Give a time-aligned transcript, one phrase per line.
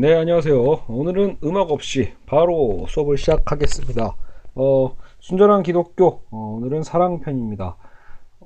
[0.00, 0.84] 네, 안녕하세요.
[0.86, 4.14] 오늘은 음악 없이 바로 수업을 시작하겠습니다.
[4.54, 7.74] 어, 순전한 기독교, 어, 오늘은 사랑편입니다.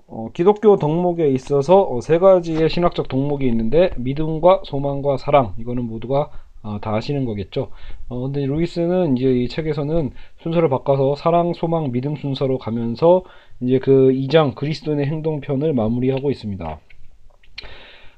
[0.06, 6.30] 어, 기독교 덕목에 있어서 어, 세 가지의 신학적 덕목이 있는데 믿음과 소망과 사랑 이거는 모두가
[6.62, 7.68] 어, 다 아시는 거겠죠.
[8.08, 13.24] 어, 근데 루이스는 이제 이 책에서는 순서를 바꿔서 사랑, 소망, 믿음 순서로 가면서
[13.60, 16.80] 이제 그 2장 그리스도인의 행동편을 마무리하고 있습니다.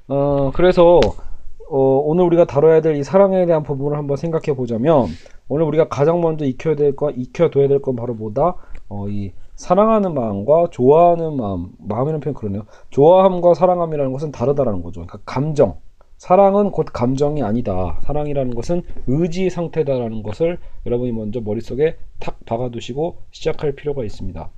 [0.07, 1.01] 어, 그래서
[1.69, 5.07] 어, 오늘 우리가 다뤄야 될 이 사랑에 대한 부분을 한번 생각해 보자면
[5.49, 8.55] 오늘 우리가 가장 먼저 익혀야 될 거, 익혀둬야 될 건 바로 뭐다?
[8.89, 12.63] 어, 이 사랑하는 마음과 좋아하는 마음, 마음이라는 표현 그러네요.
[12.91, 15.01] 좋아함과 사랑함이라는 것은 다르다라는 거죠.
[15.01, 15.77] 그러니까 감정.
[16.17, 17.99] 사랑은 곧 감정이 아니다.
[18.03, 24.49] 사랑이라는 것은 의지 상태다라는 것을 여러분이 먼저 머릿속에 탁 박아두시고 시작할 필요가 있습니다.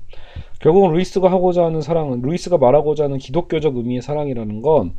[0.60, 4.94] 결국은 루이스가 하고자 하는 사랑은, 루이스가 말하고자 하는 기독교적 의미의 사랑이라는 건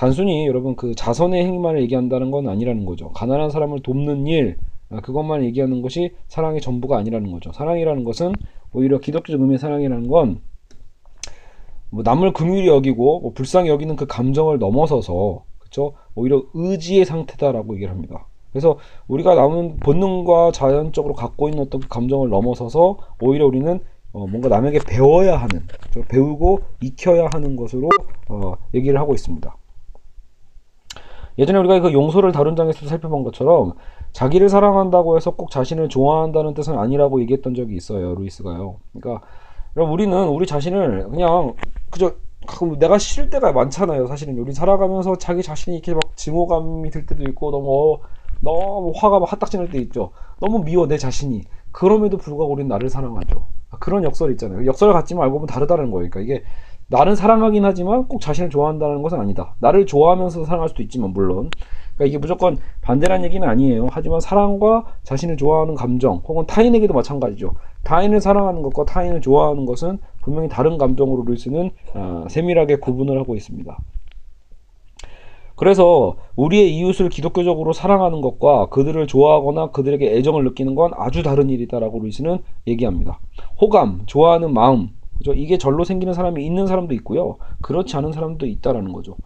[0.00, 3.10] 단순히 여러분 그 자선의 행위만을 얘기한다는 건 아니라는 거죠.
[3.10, 4.56] 가난한 사람을 돕는 일,
[4.88, 7.52] 아, 그것만 얘기하는 것이 사랑의 전부가 아니라는 거죠.
[7.52, 8.32] 사랑이라는 것은
[8.72, 10.40] 오히려 기독교적 의미의 사랑이라는 건
[11.90, 15.94] 뭐 남을 긍휼히 여기고 뭐 불쌍히 여기는 그 감정을 넘어서서 그렇죠?
[16.14, 18.26] 오히려 의지의 상태다라고 얘기를 합니다.
[18.52, 23.80] 그래서 우리가 남은 본능과 자연적으로 갖고 있는 어떤 그 감정을 넘어서서 오히려 우리는
[24.12, 25.62] 어 뭔가 남에게 배워야 하는?
[26.08, 27.88] 배우고 익혀야 하는 것으로
[28.28, 29.56] 어 얘기를 하고 있습니다.
[31.40, 33.72] 예전에 우리가 그 용서를 다룬 장에서 살펴본 것처럼
[34.12, 38.14] 자기를 사랑한다고 해서 꼭 자신을 좋아한다는 뜻은 아니라고 얘기했던 적이 있어요.
[38.14, 38.78] 루이스가요.
[38.92, 39.26] 그러니까
[39.74, 41.54] 우리는 우리 자신을 그냥
[41.90, 42.14] 그저
[42.78, 44.06] 내가 싫을 때가 많잖아요.
[44.06, 48.00] 사실은 우리 살아가면서 자기 자신이 이렇게 막 증오감이 들 때도 있고 너무
[48.40, 50.12] 너무 화가 막 핫딱지날 때 있죠.
[50.40, 51.42] 너무 미워 내 자신이.
[51.72, 53.46] 그럼에도 불구하고 우리는 나를 사랑하죠.
[53.78, 54.66] 그런 역설 있잖아요.
[54.66, 56.10] 역설 같지만 알고 보면 다르다는 거예요.
[56.10, 56.44] 그러니까 이게
[56.90, 59.54] 나는 사랑하긴 하지만 꼭 자신을 좋아한다는 것은 아니다.
[59.60, 61.48] 나를 좋아하면서 사랑할 수도 있지만 물론
[61.94, 63.86] 그러니까 이게 무조건 반대란 얘기는 아니에요.
[63.92, 67.54] 하지만 사랑과 자신을 좋아하는 감정 혹은 타인에게도 마찬가지죠.
[67.84, 73.78] 타인을 사랑하는 것과 타인을 좋아하는 것은 분명히 다른 감정으로 루이스는 아, 세밀하게 구분을 하고 있습니다.
[75.54, 82.00] 그래서 우리의 이웃을 기독교적으로 사랑하는 것과 그들을 좋아하거나 그들에게 애정을 느끼는 건 아주 다른 일이다라고
[82.00, 83.20] 루이스는 얘기합니다.
[83.60, 84.88] 호감, 좋아하는 마음,
[85.20, 85.34] 그죠?
[85.34, 87.36] 이게 절로 생기는 사람이 있는 사람도 있고요.
[87.60, 89.16] 그렇지 않은 사람도 있다라는 거죠.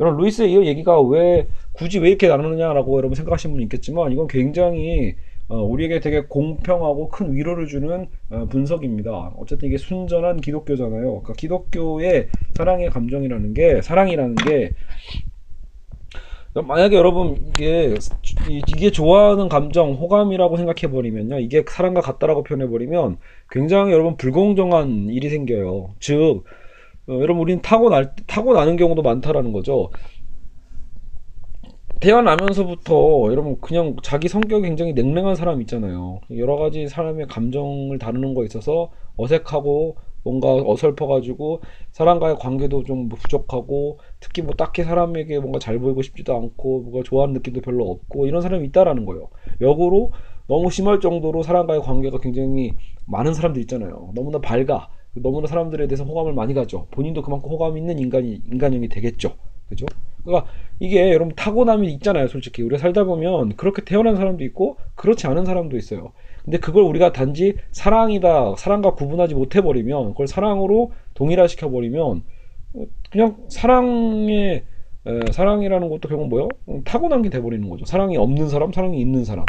[0.00, 5.14] 여러분 루이스의 이 얘기가 왜 굳이 왜 이렇게 나누느냐라고 여러분 생각하시는 분 있겠지만 이건 굉장히
[5.48, 9.34] 어, 우리에게 되게 공평하고 큰 위로를 주는 어, 분석입니다.
[9.38, 11.02] 어쨌든 이게 순전한 기독교잖아요.
[11.02, 14.72] 그러니까 기독교의 사랑의 감정이라는 게 사랑이라는 게
[16.62, 17.94] 만약에 여러분 이게
[18.48, 23.18] 이게 좋아하는 감정 호감이라고 생각해 버리면요 이게 사랑과 같다라고 표현해 버리면
[23.50, 25.94] 굉장히 여러분 불공정한 일이 생겨요.
[26.00, 26.44] 즉
[27.08, 29.90] 어, 여러분 우리는 타고 날 타고 나는 경우도 많다라는 거죠.
[32.00, 36.20] 태어나면서부터 여러분 그냥 자기 성격이 굉장히 냉랭한 사람 있잖아요.
[36.36, 44.42] 여러 가지 사람의 감정을 다루는 거에 있어서 어색하고 뭔가 어설퍼가지고 사람과의 관계도 좀 부족하고 특히
[44.42, 48.66] 뭐 딱히 사람에게 뭔가 잘 보이고 싶지도 않고 뭔가 좋아하는 느낌도 별로 없고 이런 사람이
[48.68, 49.30] 있다라는 거예요.
[49.60, 50.12] 역으로
[50.48, 54.10] 너무 심할 정도로 사람과의 관계가 굉장히 많은 사람들 있잖아요.
[54.14, 54.88] 너무나 밝아.
[55.14, 56.88] 너무나 사람들에 대해서 호감을 많이 가죠.
[56.90, 59.36] 본인도 그만큼 호감 있는 인간이 인간형이 되겠죠.
[59.68, 59.86] 그죠?
[60.24, 62.28] 그러니까 이게 여러분 타고남이 있잖아요.
[62.28, 66.12] 솔직히 우리가 살다 보면 그렇게 태어난 사람도 있고 그렇지 않은 사람도 있어요.
[66.46, 72.22] 근데 그걸 우리가 단지 사랑이다, 사랑과 구분하지 못해버리면, 그걸 사랑으로 동일화시켜 버리면,
[73.10, 74.62] 그냥 사랑의,
[75.06, 76.48] 에, 사랑이라는 것도 결국 뭐요?
[76.84, 77.84] 타고난 게 돼버리는 거죠.
[77.84, 79.44] 사랑이 없는 사람, 사랑이 있는 사람.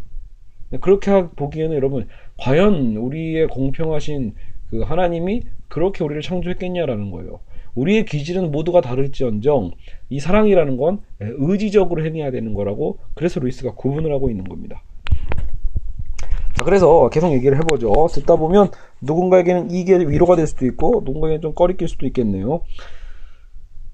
[0.82, 2.08] 그렇게 보기에는 여러분,
[2.40, 4.34] 과연 우리의 공평하신
[4.72, 7.42] 그 하나님이 그렇게 우리를 창조했겠냐라는 거예요.
[7.76, 9.72] 우리의 기질은 모두가 다를지언정
[10.10, 14.82] 이 사랑이라는 건 의지적으로 행해야 되는 거라고 그래서 루이스가 구분을 하고 있는 겁니다.
[16.68, 17.94] 자, 그래서 계속 얘기를 해보죠.
[18.12, 22.60] 듣다 보면 누군가에게는 이게 위로가 될 수도 있고 누군가에게는 좀 꺼리낄 수도 있겠네요.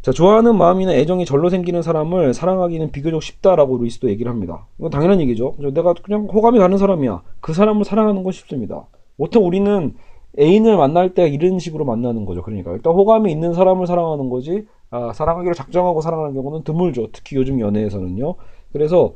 [0.02, 4.66] 자, 좋아하는 마음이나 애정이 절로 생기는 사람을 사랑하기는 비교적 쉽다라고 루이스도 얘기를 합니다.
[4.80, 5.54] 이건 당연한 얘기죠.
[5.72, 7.22] 내가 그냥 호감이 가는 사람이야.
[7.42, 8.88] 그 사람을 사랑하는 건 쉽습니다.
[9.18, 9.94] 보통 우리는
[10.40, 12.42] 애인을 만날 때 이런 식으로 만나는 거죠.
[12.42, 17.10] 그러니까 일단 호감이 있는 사람을 사랑하는 거지 아, 사랑하기로 작정하고 사랑하는 경우는 드물죠.
[17.12, 18.34] 특히 요즘 연애에서는요.
[18.72, 19.14] 그래서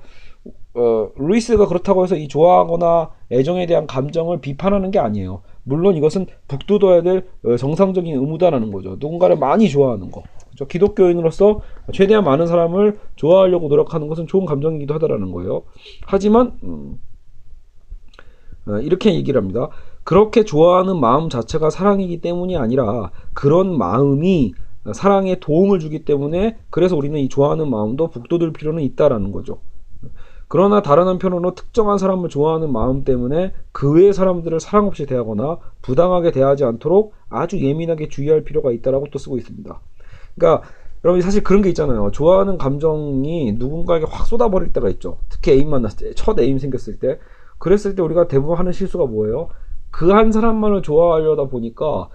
[0.77, 5.41] 어, 루이스가 그렇다고 해서 이 좋아하거나 애정에 대한 감정을 비판하는 게 아니에요.
[5.63, 8.97] 물론 이것은 북돋아야 될 어, 정상적인 의무다라는 거죠.
[8.99, 10.21] 누군가를 많이 좋아하는 거.
[10.45, 10.67] 그렇죠?
[10.67, 11.61] 기독교인으로서
[11.93, 15.63] 최대한 많은 사람을 좋아하려고 노력하는 것은 좋은 감정이기도 하다라는 거예요.
[16.05, 16.99] 하지만 음,
[18.67, 19.69] 어, 이렇게 얘기를 합니다.
[20.03, 24.53] 그렇게 좋아하는 마음 자체가 사랑이기 때문이 아니라 그런 마음이
[24.93, 29.57] 사랑에 도움을 주기 때문에 그래서 우리는 이 좋아하는 마음도 북돋을 필요는 있다라는 거죠.
[30.47, 36.31] 그러나 다른 한편으로 특정한 사람을 좋아하는 마음 때문에 그 외의 사람들을 사랑 없이 대하거나 부당하게
[36.31, 39.79] 대하지 않도록 아주 예민하게 주의할 필요가 있다라고 또 쓰고 있습니다.
[40.35, 40.67] 그러니까
[41.03, 42.11] 여러분 사실 그런 게 있잖아요.
[42.11, 45.17] 좋아하는 감정이 누군가에게 확 쏟아버릴 때가 있죠.
[45.29, 47.19] 특히 애인 만났을 때, 첫 애인 생겼을 때.
[47.59, 49.49] 그랬을 때 우리가 대부분 하는 실수가 뭐예요?
[49.91, 52.09] 그 한 사람만을 좋아하려다 보니까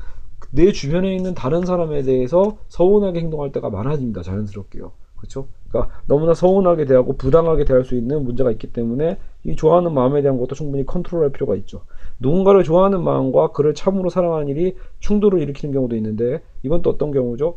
[0.50, 4.23] 내 주변에 있는 다른 사람에 대해서 서운하게 행동할 때가 많아집니다.
[4.23, 4.93] 자연스럽게요.
[5.22, 5.46] 그렇죠?
[5.69, 10.36] 그러니까 너무나 서운하게 대하고 부당하게 대할 수 있는 문제가 있기 때문에 이 좋아하는 마음에 대한
[10.36, 11.82] 것도 충분히 컨트롤할 필요가 있죠.
[12.19, 17.56] 누군가를 좋아하는 마음과 그를 참으로 사랑하는 일이 충돌을 일으키는 경우도 있는데 이건 또 어떤 경우죠?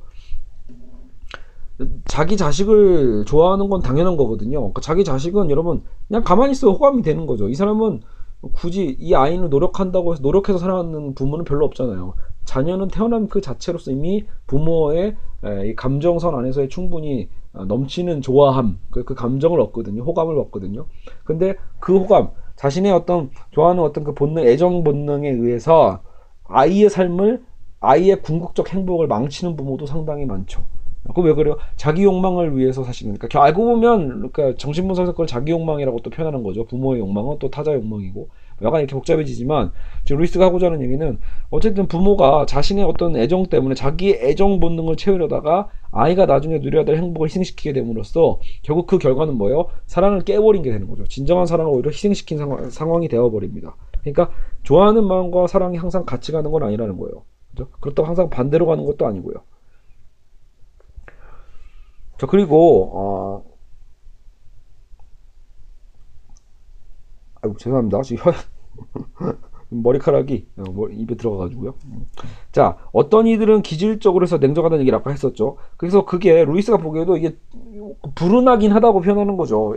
[2.06, 4.60] 자기 자식을 좋아하는 건 당연한 거거든요.
[4.60, 7.50] 그러니까 자기 자식은 여러분 그냥 가만히 있어 호감이 되는 거죠.
[7.50, 8.02] 이 사람은
[8.54, 12.14] 굳이 이 아이는 노력한다고 해서 노력해서 사랑하는 부모는 별로 없잖아요.
[12.46, 15.18] 자녀는 태어난 그 자체로서 이미 부모의
[15.76, 17.28] 감정선 안에서의 충분히
[17.68, 20.04] 넘치는 좋아함, 그, 그 감정을 얻거든요.
[20.04, 20.86] 호감을 얻거든요.
[21.24, 26.02] 근데 그 호감, 자신의 어떤 좋아하는 어떤 그 본능, 애정 본능에 의해서
[26.46, 27.44] 아이의 삶을
[27.80, 30.66] 아이의 궁극적 행복을 망치는 부모도 상당히 많죠.
[31.14, 31.58] 그왜 그래요?
[31.76, 36.66] 자기 욕망을 위해서 사실은 그러니까 알고 보면 그러니까 정신분석에서 그걸 자기 욕망이라고 또 표현하는 거죠.
[36.66, 38.30] 부모의 욕망은 또 타자 욕망이고
[38.62, 39.72] 약간 이렇게 복잡해지지만
[40.06, 41.20] 지금 루이스가 하고자 하는 얘기는
[41.50, 47.28] 어쨌든 부모가 자신의 어떤 애정 때문에 자기 애정 본능을 채우려다가 아이가 나중에 누려야 될 행복을
[47.28, 49.68] 희생시키게 됨으로써 결국 그 결과는 뭐예요?
[49.86, 51.06] 사랑을 깨버린 게 되는 거죠.
[51.06, 53.76] 진정한 사랑을 오히려 희생시킨 상황, 상황이 되어버립니다.
[54.02, 54.30] 그러니까
[54.64, 57.24] 좋아하는 마음과 사랑이 항상 같이 가는 건 아니라는 거예요.
[57.54, 57.72] 그렇죠?
[57.80, 59.36] 그렇다고 항상 반대로 가는 것도 아니고요.
[62.18, 63.55] 자 그리고 어
[67.46, 68.34] 아이고 죄송합니다 지금 혀
[69.70, 71.74] 머리카락이 어, 뭐 입에 들어가가지고요.
[72.52, 75.58] 자 어떤 이들은 기질적으로 해서 냉정하다는 얘기를 아까 했었죠.
[75.78, 77.36] 그래서 그게 루이스가 보기에도 이게
[78.14, 79.74] 불운하긴 하다고 표현하는 거죠.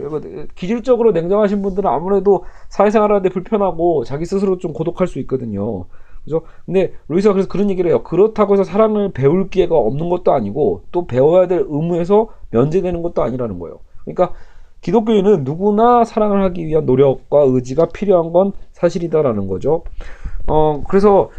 [0.55, 5.85] 기질적으로 냉정하신 분들은 아무래도 사회생활 하는데 불편하고 자기 스스로 좀 고독할 수 있거든요.
[6.23, 6.43] 그죠?
[6.65, 8.03] 근데 루이스가 그래서 그런 얘기를 해요.
[8.03, 13.57] 그렇다고 해서 사랑을 배울 기회가 없는 것도 아니고 또 배워야 될 의무에서 면제되는 것도 아니라는
[13.57, 13.79] 거예요.
[14.05, 14.33] 그러니까
[14.81, 19.83] 기독교인은 누구나 사랑을 하기 위한 노력과 의지가 필요한 건 사실이다라는 거죠.
[20.47, 21.29] 어, 그래서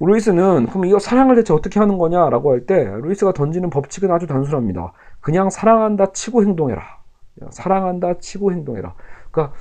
[0.00, 4.92] 루이스는 그럼 이거 사랑을 대체 어떻게 하는 거냐라고 할 때 루이스가 던지는 법칙은 아주 단순합니다.
[5.20, 6.82] 그냥 사랑한다 치고 행동해라.
[7.50, 8.94] 사랑한다 치고 행동해라.
[9.30, 9.54] 그러니까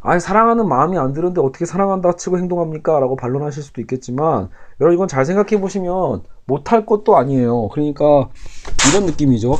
[0.00, 2.98] 아니 사랑하는 마음이 안 드는데 어떻게 사랑한다 치고 행동합니까?
[2.98, 4.48] 라고 반론하실 수도 있겠지만
[4.80, 7.68] 여러분 이건 잘 생각해 보시면 못할 것도 아니에요.
[7.68, 8.28] 그러니까
[8.90, 9.52] 이런 느낌이죠.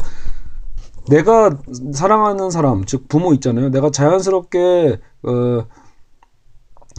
[1.09, 1.59] 내가
[1.93, 3.71] 사랑하는 사람, 즉 부모 있잖아요.
[3.71, 5.67] 내가 자연스럽게 어,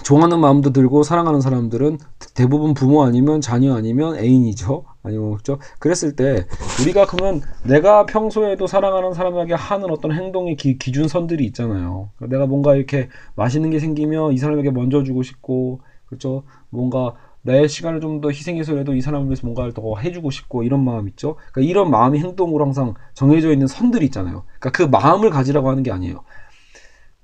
[0.04, 1.98] 좋아하는 마음도 들고 사랑하는 사람들은
[2.34, 4.86] 대부분 부모 아니면 자녀 아니면 애인이죠.
[5.04, 5.60] 아니면 그죠?
[5.80, 6.46] 그랬을 때
[6.82, 12.10] 우리가 그러면 내가 평소에도 사랑하는 사람에게 하는 어떤 행동의 기, 기준선들이 있잖아요.
[12.20, 16.44] 내가 뭔가 이렇게 맛있는 게 생기면 이 사람에게 먼저 주고 싶고 그렇죠?
[16.70, 17.14] 뭔가
[17.44, 21.36] 내 시간을 좀 더 희생해서라도 이 사람을 위해서 뭔가를 더 해주고 싶고 이런 마음 있죠.
[21.52, 24.46] 그러니까 이런 마음이 행동으로 항상 정해져 있는 선들이 있잖아요.
[24.60, 26.24] 그러니까 그 마음을 가지라고 하는 게 아니에요.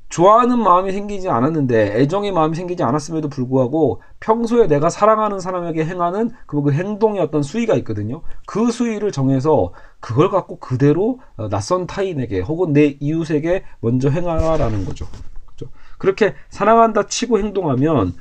[0.09, 6.61] 좋아하는 마음이 생기지 않았는데 애정의 마음이 생기지 않았음에도 불구하고 평소에 내가 사랑하는 사람에게 행하는 그,
[6.63, 8.21] 그 행동의 어떤 수위가 있거든요.
[8.47, 15.05] 그 수위를 정해서 그걸 갖고 그대로 어, 낯선 타인에게 혹은 내 이웃에게 먼저 행하라는 거죠.
[15.45, 15.71] 그렇죠?
[15.99, 18.15] 그렇게 사랑한다 치고 행동하면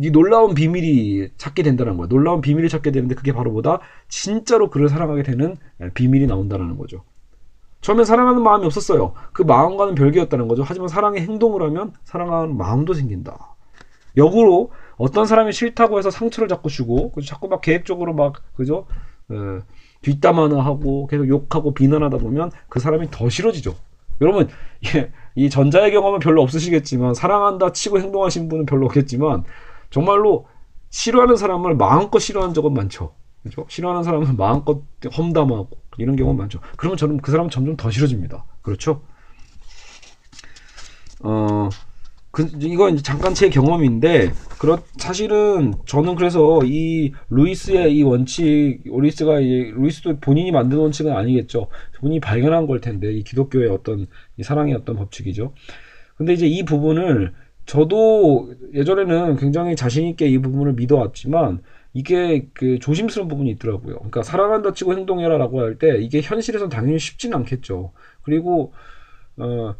[0.00, 2.08] 이 놀라운 비밀이 찾게 된다는 거야.
[2.08, 3.80] 놀라운 비밀을 찾게 되는데 그게 바로 뭐다?
[4.08, 5.56] 진짜로 그를 사랑하게 되는
[5.94, 7.04] 비밀이 나온다는 거죠.
[7.80, 9.12] 처음엔 사랑하는 마음이 없었어요.
[9.32, 10.64] 그 마음과는 별개였다는 거죠.
[10.66, 13.54] 하지만 사랑의 행동을 하면 사랑하는 마음도 생긴다.
[14.16, 18.86] 역으로 어떤 사람이 싫다고 해서 상처를 자꾸 주고 자꾸 막 계획적으로 막 그죠?
[19.30, 19.60] 에,
[20.02, 23.74] 뒷담 화나 하고 계속 욕하고 비난하다 보면 그 사람이 더 싫어지죠.
[24.20, 24.48] 여러분
[24.96, 29.44] 예, 이 전자의 경험은 별로 없으시겠지만 사랑한다 치고 행동하신 분은 별로 없겠지만
[29.90, 30.46] 정말로
[30.90, 33.14] 싫어하는 사람을 마음껏 싫어한 적은 많죠.
[33.42, 33.66] 그죠?
[33.68, 34.82] 싫어하는 사람은 마음껏
[35.16, 36.60] 험담하고 이런 경우가 많죠.
[36.76, 38.44] 그러면 저는 그 사람은 점점 더 싫어집니다.
[38.62, 39.02] 그렇죠?
[41.20, 41.68] 어,
[42.30, 49.72] 그, 이건 잠깐 제 경험인데, 그렇, 사실은 저는 그래서 이 루이스의 이 원칙, 루이스가, 이,
[49.74, 51.68] 루이스도 본인이 만든 원칙은 아니겠죠.
[51.98, 55.52] 본인이 발견한 걸 텐데, 이 기독교의 어떤, 이 사랑의 어떤 법칙이죠.
[56.16, 57.32] 근데 이제 이 부분을
[57.68, 61.62] 저도 예전에는 굉장히 자신있게 이 부분을 믿어왔지만,
[61.94, 63.96] 이게 그 조심스러운 부분이 있더라고요.
[63.96, 67.92] 그러니까 사랑한다 치고 행동해라라고 할 때 이게 현실에서는 당연히 쉽지는 않겠죠.
[68.22, 68.72] 그리고
[69.38, 69.74] 어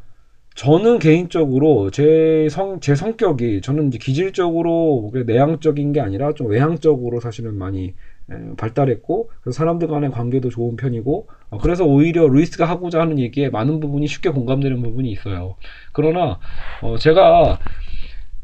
[0.56, 7.56] 저는 개인적으로 제 성 제 성격이 저는 이제 기질적으로 내향적인 게 아니라 좀 외향적으로 사실은
[7.56, 7.94] 많이 에,
[8.56, 13.80] 발달했고 그래서 사람들 간의 관계도 좋은 편이고 어, 그래서 오히려 루이스가 하고자 하는 얘기에 많은
[13.80, 15.56] 부분이 쉽게 공감되는 부분이 있어요.
[15.92, 16.38] 그러나
[16.82, 17.58] 어, 제가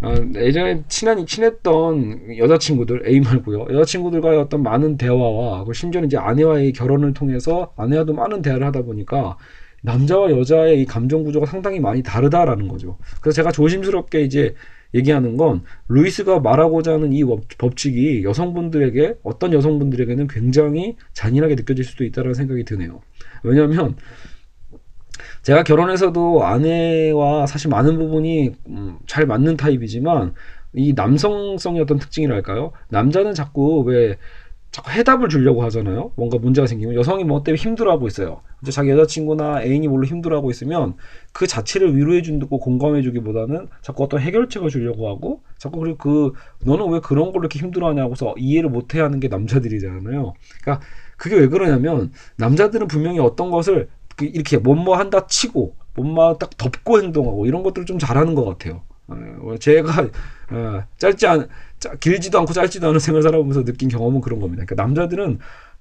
[0.01, 6.73] 어, 예전에 친한 친했던 여자친구들 A 말고요 여자친구들과의 어떤 많은 대화와 그리고 심지어는 이제 아내와의
[6.73, 9.37] 결혼을 통해서 아내와도 많은 대화를 하다 보니까
[9.83, 12.97] 남자와 여자의 이 감정 구조가 상당히 많이 다르다라는 거죠.
[13.21, 14.55] 그래서 제가 조심스럽게 이제
[14.95, 22.05] 얘기하는 건 루이스가 말하고자 하는 이 법- 법칙이 여성분들에게 어떤 여성분들에게는 굉장히 잔인하게 느껴질 수도
[22.05, 23.01] 있다는 생각이 드네요.
[23.43, 23.97] 왜냐하면
[25.43, 30.35] 제가 결혼해서도 아내와 사실 많은 부분이 음, 잘 맞는 타입이지만
[30.77, 32.73] 이 남성성의 어떤 특징이랄까요?
[32.89, 34.17] 남자는 자꾸 왜
[34.75, 36.11] 자꾸 해답을 주려고 하잖아요.
[36.17, 38.41] 뭔가 문제가 생기면 여성이 뭐 때문에 힘들어하고 있어요.
[38.61, 40.97] 이제 자기 여자친구나 애인이 뭘로 힘들어하고 있으면
[41.33, 46.33] 그 자체를 위로해준다고 공감해주기보다는 자꾸 어떤 해결책을 주려고 하고 자꾸 그리고 그
[46.65, 50.35] 너는 왜 그런 걸로 이렇게 힘들어하냐고서 이해를 못해야 하는 게 남자들이잖아요.
[50.63, 50.85] 그러니까
[51.19, 57.01] 그게 왜 그러냐면 남자들은 분명히 어떤 것을 그 이렇게 뭐뭐 한다 치고 뭐뭐 딱 덮고
[57.01, 58.83] 행동하고 이런 것들을 좀 잘하는 것 같아요.
[59.07, 60.03] 어, 제가
[60.51, 64.65] 어, 짧지 않 짜- 길지도 않고 짧지도 않은 생을 살아보면서 느낀 경험은 그런 겁니다.
[64.65, 65.39] 그러니까 남자들은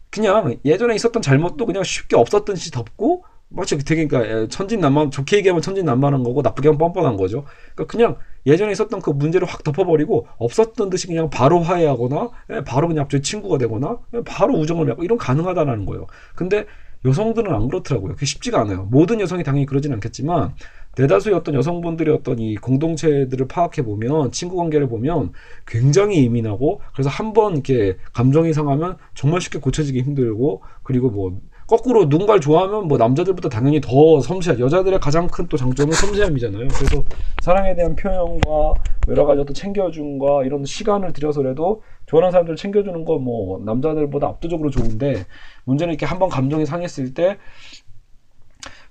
[0.10, 5.62] 그냥 예전에 있었던 잘못도 그냥 쉽게 없었던 듯이 덮고 마치 되게 그러니까 천진난만 좋게 얘기하면
[5.62, 7.46] 천진난만한 거고 나쁘게 하면 뻔뻔한 거죠.
[7.76, 12.88] 그러니까 그냥 예전에 있었던 그 문제를 확 덮어버리고 없었던 듯이 그냥 바로 화해하거나 예, 바로
[12.88, 16.08] 그냥 갑자기 친구가 되거나 예, 바로 우정을 맺고 이런 가능하다라는 거예요.
[16.36, 16.66] 근데
[17.06, 18.14] 여성들은 안 그렇더라고요.
[18.14, 18.84] 그게 쉽지가 않아요.
[18.90, 20.56] 모든 여성이 당연히 그러진 않겠지만
[20.96, 25.32] 대다수의 어떤 여성분들의 어떤 이 공동체들을 파악해 보면 친구 관계를 보면
[25.66, 32.06] 굉장히 예민하고 그래서 한 번 이렇게 감정이 상하면 정말 쉽게 고쳐지기 힘들고 그리고 뭐 거꾸로
[32.06, 36.74] 누군가를 좋아하면 뭐 남자들보다 당연히 더 섬세한 여자들의 가장 큰 또 장점은 섬세함이잖아요.
[36.74, 37.04] 그래서
[37.40, 38.74] 사랑에 대한 표현과
[39.08, 45.26] 여러 가지 어떤 챙겨줌과 이런 시간을 들여서라도 좋아하는 사람들 챙겨주는 거 뭐 남자들보다 압도적으로 좋은데
[45.64, 47.38] 문제는 이렇게 한번 감정이 상했을 때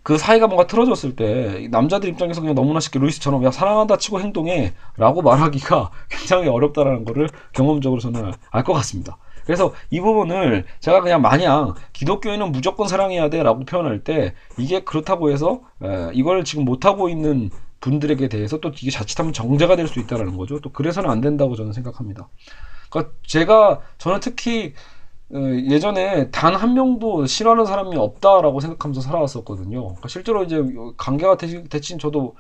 [0.03, 4.75] 그 사이가 뭔가 틀어졌을 때이 남자들 입장에서 그냥 너무나 쉽게 루이스처럼 야 사랑한다 치고 행동해
[4.97, 9.17] 라고 말하기가 굉장히 어렵다라는 거를 경험적으로 저는 알 것 같습니다.
[9.45, 15.31] 그래서 이 부분을 제가 그냥 마냥 기독교인은 무조건 사랑해야 돼 라고 표현할 때 이게 그렇다고
[15.33, 20.37] 해서 에, 이걸 지금 못하고 있는 분들에게 대해서 또 이게 자칫하면 정죄가 될 수 있다라는
[20.37, 20.61] 거죠.
[20.61, 22.29] 또 그래서는 안 된다고 저는 생각합니다.
[22.91, 24.75] 그러니까 제가 저는 특히 어,
[25.35, 29.81] 예전에 단 한 명도 싫어하는 사람이 없다라고 생각하면서 살아왔었거든요.
[29.85, 30.63] 그러니까 실제로 이제
[30.99, 32.37] 관계가 대- 대친 저도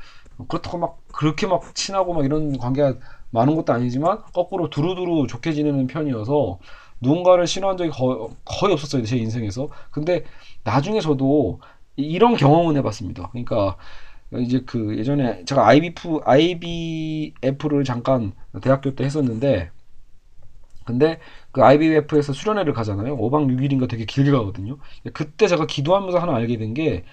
[0.48, 2.94] 그렇다고 막 그렇게 막 친하고 막 이런 관계가
[3.30, 6.58] 많은 것도 아니지만 거꾸로 두루두루 좋게 지내는 편이어서
[7.00, 9.68] 누군가를 싫어한 적이 거의, 거의 없었어요 제 인생에서.
[9.90, 10.24] 근데
[10.64, 11.60] 나중에 저도
[11.96, 13.28] 이- 이런 경험은 해봤습니다.
[13.30, 13.76] 그러니까
[14.40, 18.32] 이제 그 예전에 제가 IBF, IBF를 잠깐
[18.62, 19.70] 대학교 때 했었는데
[20.84, 21.20] 근데
[21.52, 23.16] 그 IBF에서 수련회를 가잖아요.
[23.16, 24.78] 5박 6일인가 되게 길게 가거든요.
[25.12, 27.04] 그때 제가 기도하면서 하나 알게 된 게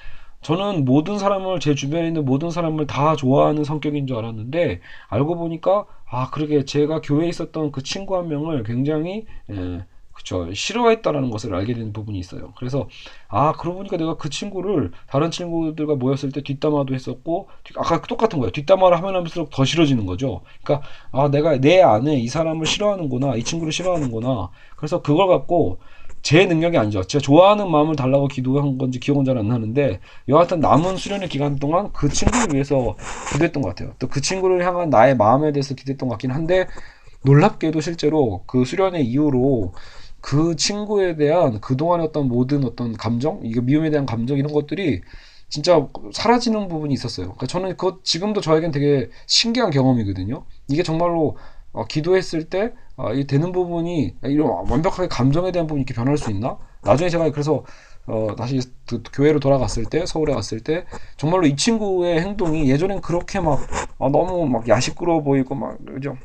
[0.42, 4.80] 저는 모든 사람을 제 주변에 있는 모든 사람을 다 좋아하는 성격인 줄 알았는데
[5.10, 9.86] 알고 보니까 아 그러게 제가 교회에 있었던 그 친구 한 명을 굉장히 예,
[10.20, 12.54] 그쵸 싫어했다라는 것을 알게 된 부분이 있어요.
[12.58, 12.90] 그래서
[13.30, 18.40] 아 그러고 보니까 내가 그 친구를 다른 친구들과 모였을 때 뒷담화도 했었고 뒤- 아까 똑같은
[18.40, 18.52] 거예요.
[18.52, 20.42] 뒷담화를 하면 할수록 더 싫어지는 거죠.
[20.64, 25.80] 그러니까 아 내가 내 안에 이 사람을 싫어하는구나 이 친구를 싫어하는구나 그래서 그걸 갖고
[26.22, 30.98] 제 능력이 아니죠 제가 좋아하는 마음을 달라고 기도한 건지 기억은 잘 안 나는데 여하튼 남은
[30.98, 32.98] 수련의 기간 동안 그 친구를 위해서
[33.32, 36.68] 기도했던 것 같아요 또 그 친구를 향한 나의 마음에 대해서 기도했던 것 같긴 한데
[37.24, 39.74] 놀랍게도 실제로 그 수련의 이후로
[40.22, 45.02] 그 친구에 대한 그동안의 어떤 모든 어떤 감정 이게 미움에 대한 감정 이런 것들이
[45.50, 47.28] 진짜 사라지는 부분이 있었어요.
[47.28, 50.46] 그러니까 저는 그것 지금도 저에겐 되게 신기한 경험이거든요.
[50.68, 51.38] 이게 정말로
[51.72, 56.30] 어, 기도했을 때 어, 이 되는 부분이 이런 완벽하게 감정에 대한 부분이 이렇게 변할 수
[56.32, 56.58] 있나?
[56.84, 57.64] 나중에 제가 그래서
[58.06, 60.86] 어, 다시 그 교회로 돌아갔을 때 서울에 갔을 때
[61.18, 63.68] 정말로 이 친구의 행동이 예전엔 그렇게 막
[64.00, 66.18] 아, 너무 막 야식스러워 보이고 막 그죠?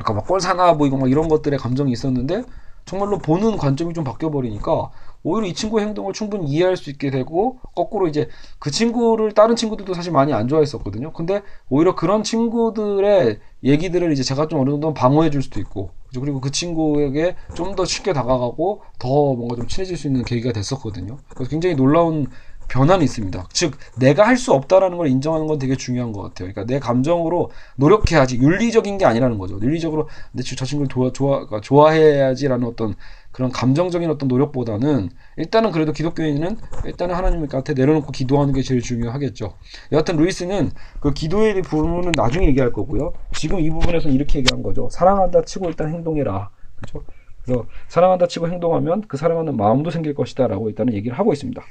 [0.00, 2.44] 약간 막 꼴 사나 보이고 막 이런 것들의 감정이 있었는데
[2.88, 4.90] 정말로 보는 관점이 좀 바뀌어 버리니까
[5.22, 8.28] 오히려 이 친구의 행동을 충분히 이해할 수 있게 되고 거꾸로 이제
[8.58, 11.12] 그 친구를 다른 친구들도 사실 많이 안 좋아했었거든요.
[11.12, 15.90] 근데 오히려 그런 친구들의 얘기들을 이제 제가 좀 어느 정도 방어해 줄 수도 있고?
[16.18, 21.18] 그리고 그 친구에게 좀 더 쉽게 다가가고 더 뭔가 좀 친해질 수 있는 계기가 됐었거든요.
[21.34, 22.26] 그래서 굉장히 놀라운
[22.68, 23.48] 변화는 있습니다.
[23.52, 26.52] 즉 내가 할 수 없다라는 걸 인정하는 건 되게 중요한 것 같아요.
[26.52, 29.58] 그러니까 내 감정으로 노력해야지 윤리적인 게 아니라는 거죠.
[29.60, 32.94] 윤리적으로 내 저 친구를 좋아, 좋아, 그러니까 좋아해야지라는 어떤
[33.32, 39.54] 그런 감정적인 어떤 노력보다는 일단은 그래도 기독교인은 일단은 하나님한테 내려놓고 기도하는 게 제일 중요하겠죠.
[39.92, 40.70] 여하튼 루이스는
[41.00, 43.12] 그 기도의 부분은 나중에 얘기할 거고요.
[43.32, 44.88] 지금 이 부분에서는 이렇게 얘기한 거죠.
[44.90, 46.50] 사랑한다 치고 일단 행동해라.
[46.76, 47.04] 그렇죠?
[47.44, 51.62] 그래서 사랑한다 치고 행동하면 그 사랑하는 마음도 생길 것이다라고 일단은 얘기를 하고 있습니다.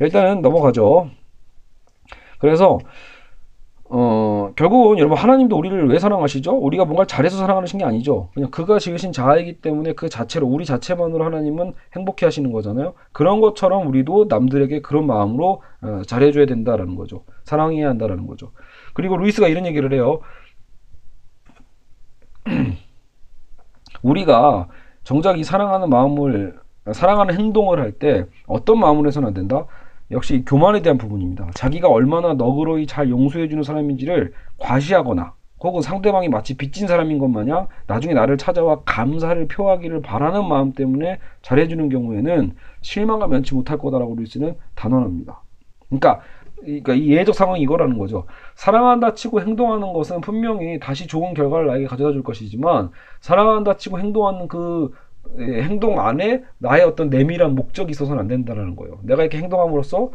[0.00, 1.10] 일단은 넘어가죠.
[2.38, 2.78] 그래서
[3.92, 6.52] 어, 결국은 여러분 하나님도 우리를 왜 사랑하시죠?
[6.52, 8.30] 우리가 뭔가를 잘해서 사랑하시는 게 아니죠.
[8.34, 12.94] 그냥 그가 지으신 자아이기 때문에 그 자체로 우리 자체만으로 하나님은 행복해 하시는 거잖아요.
[13.10, 17.24] 그런 것처럼 우리도 남들에게 그런 마음으로 어, 잘해줘야 된다라는 거죠.
[17.44, 18.52] 사랑해야 한다라는 거죠.
[18.94, 20.20] 그리고 루이스가 이런 얘기를 해요.
[24.02, 24.68] 우리가
[25.02, 26.58] 정작 이 사랑하는 마음을
[26.92, 29.66] 사랑하는 행동을 할 때 어떤 마음으로 해서는 안 된다.
[30.10, 31.50] 역시 교만에 대한 부분입니다.
[31.54, 38.14] 자기가 얼마나 너그러이 잘 용서해주는 사람인지를 과시하거나 혹은 상대방이 마치 빚진 사람인 것 마냥 나중에
[38.14, 45.42] 나를 찾아와 감사를 표하기를 바라는 마음 때문에 잘해주는 경우에는 실망을 면치 못할 거다라고 루이스는 단언합니다.
[45.88, 46.20] 그러니까,
[46.56, 48.24] 그러니까 이 예외적 상황이 이거라는 거죠.
[48.54, 52.90] 사랑한다 치고 행동하는 것은 분명히 다시 좋은 결과를 나에게 가져다 줄 것이지만
[53.20, 58.98] 사랑한다 치고 행동하는 그 예, 행동 안에 나의 어떤 내밀한 목적이 있어서는 안 된다는 거예요.
[59.02, 60.10] 내가 이렇게 행동함으로써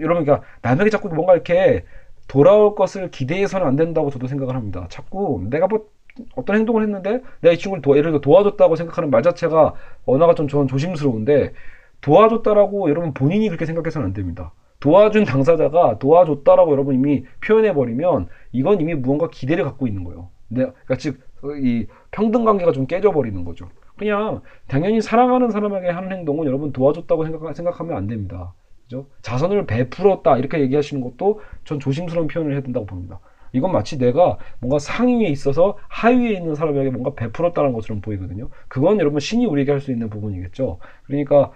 [0.00, 1.84] 여러분 그러니까 남에게 자꾸 뭔가 이렇게
[2.28, 4.86] 돌아올 것을 기대해서는 안 된다고 저도 생각을 합니다.
[4.90, 5.86] 자꾸 내가 뭐
[6.34, 9.74] 어떤 행동을 했는데 내가 이 친구를 도, 예를 들어 도와줬다고 생각하는 말 자체가
[10.06, 11.52] 언어가 좀 저는 조심스러운데
[12.00, 14.52] 도와줬다라고 여러분 본인이 그렇게 생각해서는 안 됩니다.
[14.80, 20.30] 도와준 당사자가 도와줬다라고 여러분 이미 표현해 버리면 이건 이미 무언가 기대를 갖고 있는 거예요.
[20.48, 21.26] 내, 그러니까 즉
[21.60, 23.68] 이 평등 관계가 좀 깨져 버리는 거죠.
[23.98, 28.54] 그냥 당연히 사랑하는 사람에게 하는 행동은 여러분 도와줬다고 생각, 생각 하면 안 됩니다.
[28.84, 29.08] 그죠?
[29.22, 33.20] 자선을 베풀었다 이렇게 얘기하시는 것도 전 조심스러운 표현을 해야 된다고 봅니다.
[33.52, 38.50] 이건 마치 내가 뭔가 상위에 있어서 하위에 있는 사람에게 뭔가 베풀었다는 것처럼 보이거든요.
[38.68, 40.78] 그건 여러분 신이 우리에게 할 수 있는 부분이겠죠.
[41.04, 41.52] 그러니까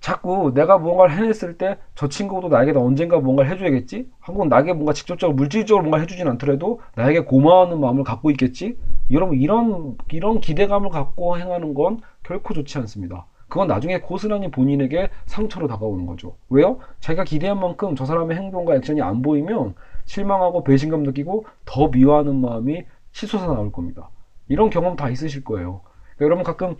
[0.00, 4.10] 자꾸 내가 무언가를 해냈을 때 저 친구도 나에게 언젠가 뭔가를 해줘야겠지?
[4.26, 8.78] 혹은 나에게 뭔가 직접적으로 물질적으로 뭔가 해주진 않더라도 나에게 고마워하는 마음을 갖고 있겠지?
[9.10, 13.26] 여러분 이런 이런 기대감을 갖고 행하는 건 결코 좋지 않습니다.
[13.48, 16.36] 그건 나중에 고스란히 본인에게 상처로 다가오는 거죠.
[16.48, 16.78] 왜요?
[17.00, 22.84] 자기가 기대한 만큼 저 사람의 행동과 액션이 안 보이면 실망하고 배신감 느끼고 더 미워하는 마음이
[23.12, 24.08] 치솟아 나올 겁니다.
[24.48, 25.80] 이런 경험 다 있으실 거예요.
[26.16, 26.76] 그러니까 여러분 가끔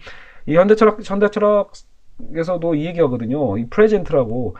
[0.46, 1.72] 이 현대철학 현대철학
[2.37, 3.59] 에서도 이 얘기하거든요.
[3.59, 4.56] 이 프레젠트라고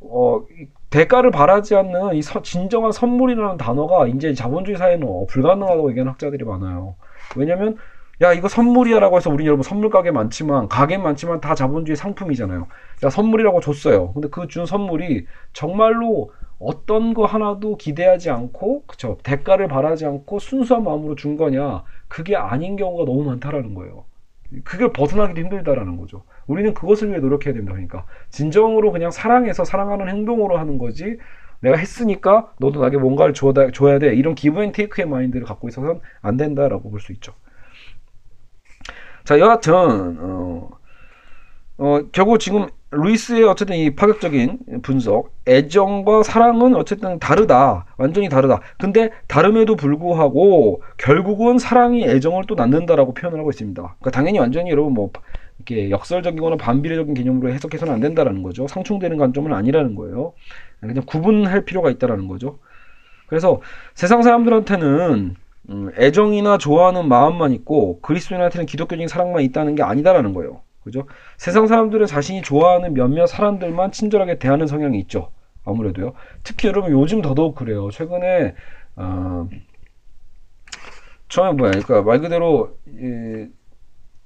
[0.00, 0.42] 어,
[0.90, 6.44] 대가를 바라지 않는 이 서, 진정한 선물이라는 단어가 이제 자본주의 사회는 어, 불가능하다고 얘기하는 학자들이
[6.44, 6.96] 많아요.
[7.36, 7.76] 왜냐면
[8.20, 12.66] 야 이거 선물이야라고 해서 우리 여러분 선물 가게 많지만 가게 많지만 다 자본주의 상품이잖아요.
[13.04, 14.12] 야 선물이라고 줬어요.
[14.12, 20.82] 근데 그 준 선물이 정말로 어떤 거 하나도 기대하지 않고 그쵸 대가를 바라지 않고 순수한
[20.84, 24.04] 마음으로 준 거냐 그게 아닌 경우가 너무 많다라는 거예요.
[24.64, 26.22] 그걸 벗어나기도 힘들다라는 거죠.
[26.48, 27.72] 우리는 그것을 위해 노력해야 된다.
[27.72, 31.18] 그러니까 진정으로 그냥 사랑해서 사랑하는 행동으로 하는 거지.
[31.60, 34.14] 내가 했으니까 너도 나에게 뭔가를 줘야, 줘야 돼.
[34.16, 37.34] 이런 기브앤 테이크의 마인드를 갖고 있어서는 안 된다라고 볼 수 있죠.
[39.24, 40.68] 자, 여하튼 어,
[41.78, 47.84] 어, 결국 지금 루이스의 어쨌든 이 파격적인 분석, 애정과 사랑은 어쨌든 다르다.
[47.98, 48.60] 완전히 다르다.
[48.78, 53.82] 근데 다름에도 불구하고 결국은 사랑이 애정을 또 낳는다라고 표현을 하고 있습니다.
[53.82, 55.10] 그러니까 당연히 완전히 여러분 뭐
[55.58, 58.66] 이렇게 역설적이거나 반비례적인 개념으로 해석해서는 안 된다라는 거죠.
[58.68, 60.32] 상충되는 관점은 아니라는 거예요.
[60.80, 62.58] 그냥 구분할 필요가 있다라는 거죠.
[63.26, 63.60] 그래서
[63.94, 65.34] 세상 사람들한테는
[65.70, 70.62] 음, 애정이나 좋아하는 마음만 있고 그리스도인한테는 기독교적인 사랑만 있다는 게 아니다라는 거예요.
[70.82, 71.06] 그죠?
[71.36, 75.30] 세상 사람들은 자신이 좋아하는 몇몇 사람들만 친절하게 대하는 성향이 있죠.
[75.64, 76.14] 아무래도요.
[76.42, 77.90] 특히 여러분 요즘 더더욱 그래요.
[77.90, 78.54] 최근에
[78.96, 79.48] 어,
[81.28, 83.46] 처음에 뭐야, 그러니까 말 그대로 이,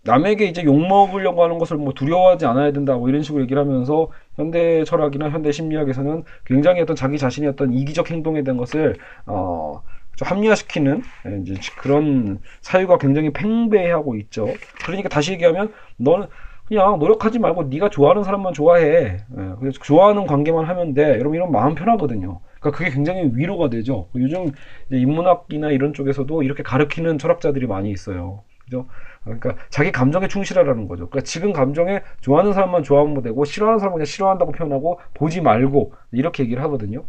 [0.05, 4.11] 남에게 이제 욕 먹으려고 하는 것을 뭐 두려워하지 않아야 된다, 뭐 이런 식으로 얘기를 하면서
[4.35, 9.83] 현대 철학이나 현대 심리학에서는 굉장히 어떤 자기 자신의 어떤 이기적 행동에 대한 것을 어,
[10.21, 11.03] 합리화시키는
[11.43, 14.49] 이제 그런 사유가 굉장히 팽배하고 있죠.
[14.85, 16.27] 그러니까 다시 얘기하면 너는
[16.67, 18.85] 그냥 노력하지 말고 네가 좋아하는 사람만 좋아해.
[18.85, 19.25] 예,
[19.59, 21.19] 그래서 좋아하는 관계만 하면 돼.
[21.19, 22.41] 여러분 이런 마음 편하거든요.
[22.61, 24.09] 그러니까 그게 굉장히 위로가 되죠.
[24.17, 24.53] 요즘
[24.91, 28.45] 인문학이나 이런 쪽에서도 이렇게 가르치는 철학자들이 많이 있어요.
[28.65, 28.87] 그죠?
[29.25, 31.09] 그러니까 자기 감정에 충실하라는 거죠.
[31.09, 36.43] 그러니까 지금 감정에 좋아하는 사람만 좋아하면 되고 싫어하는 사람은 그냥 싫어한다고 표현하고 보지 말고 이렇게
[36.43, 37.05] 얘기를 하거든요.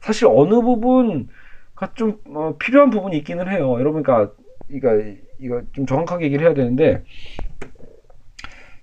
[0.00, 3.76] 사실 어느 부분가 좀 어, 필요한 부분이 있기는 해요.
[3.78, 4.34] 여러분, 그러니까
[4.68, 4.90] 이거
[5.38, 7.04] 이거 좀 정확하게 얘기를 해야 되는데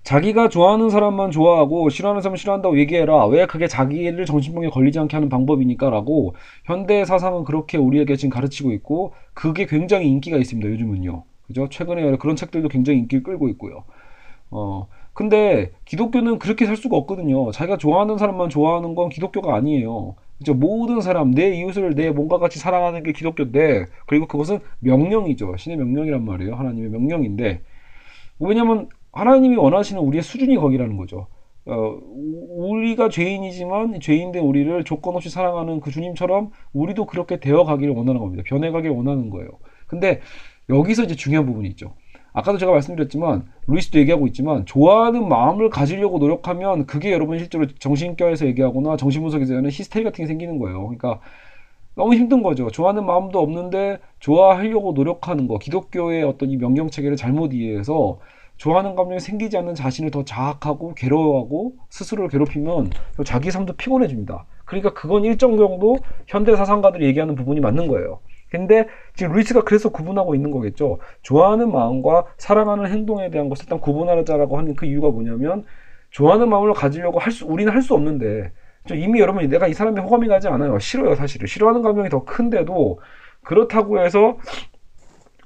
[0.03, 3.27] 자기가 좋아하는 사람만 좋아하고 싫어하는 사람은 싫어한다고 얘기해라.
[3.27, 9.13] 왜 그게 자기를 정신병에 걸리지 않게 하는 방법이니까라고 현대 사상은 그렇게 우리에게 지금 가르치고 있고
[9.33, 10.67] 그게 굉장히 인기가 있습니다.
[10.69, 11.23] 요즘은요.
[11.49, 11.67] 그죠?
[11.67, 13.83] 최근에 그런 책들도 굉장히 인기를 끌고 있고요.
[14.51, 17.51] 어, 근데 기독교는 그렇게 살 수가 없거든요.
[17.51, 20.15] 자기가 좋아하는 사람만 좋아하는 건 기독교가 아니에요.
[20.37, 20.53] 그죠?
[20.53, 25.57] 모든 사람, 내 이웃을 내 몸과 같이 사랑하는 게 기독교인데, 그리고 그것은 명령이죠.
[25.57, 26.55] 신의 명령이란 말이에요.
[26.55, 27.61] 하나님의 명령인데,
[28.39, 31.27] 왜냐면 하나님이 원하시는 우리의 수준이 거기라는 거죠.
[31.65, 38.21] 어, 우리가 죄인이지만 죄인된 우리를 조건 없이 사랑하는 그 주님처럼 우리도 그렇게 되어 가기를 원하는
[38.21, 38.43] 겁니다.
[38.45, 39.49] 변해 가기를 원하는 거예요.
[39.87, 40.21] 근데
[40.69, 41.93] 여기서 이제 중요한 부분이 있죠.
[42.31, 48.97] 아까도 제가 말씀드렸지만 루이스도 얘기하고 있지만 좋아하는 마음을 가지려고 노력하면 그게 여러분 실제로 정신과에서 얘기하거나
[48.97, 50.81] 정신분석에서 하는 히스테리 같은 게 생기는 거예요.
[50.81, 51.19] 그러니까
[51.95, 52.69] 너무 힘든 거죠.
[52.69, 55.57] 좋아하는 마음도 없는데 좋아하려고 노력하는 거.
[55.57, 58.19] 기독교의 어떤 이 명령 체계를 잘못 이해해서
[58.57, 62.91] 좋아하는 감정이 생기지 않는 자신을 더 자학하고 괴로워하고 스스로를 괴롭히면
[63.25, 64.45] 자기 삶도 피곤해집니다.
[64.65, 68.19] 그러니까 그건 일정 정도 현대 사상가들이 얘기하는 부분이 맞는 거예요.
[68.51, 70.99] 근데 지금 루이스가 그래서 구분하고 있는 거겠죠.
[71.21, 75.65] 좋아하는 마음과 사랑하는 행동에 대한 것을 일단 구분하자라고 하는 그 이유가 뭐냐면
[76.11, 78.51] 좋아하는 마음을 가지려고 할 수, 우리는 할 수 없는데
[78.91, 80.79] 이미 여러분 내가 이 사람에 호감이 가지 않아요.
[80.79, 81.45] 싫어요, 사실은.
[81.47, 82.99] 싫어하는 감정이 더 큰데도
[83.43, 84.37] 그렇다고 해서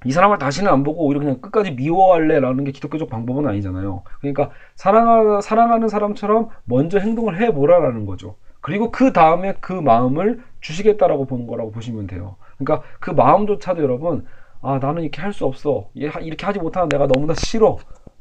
[0.05, 4.03] 이 사람을 다시는 안 보고 오히려 그냥 끝까지 미워할래라는 게 기독교적 방법은 아니잖아요.
[4.19, 8.35] 그러니까 사랑하, 사랑하는 사람처럼 먼저 행동을 해보라라는 거죠.
[8.61, 12.35] 그리고 그 다음에 그 마음을 주시겠다라고 보는 거라고 보시면 돼요.
[12.57, 14.25] 그러니까 그 마음조차도 여러분,
[14.61, 15.89] 아, 나는 이렇게 할 수 없어.
[15.93, 17.77] 이렇게 하지 못하는 내가 너무나 싫어.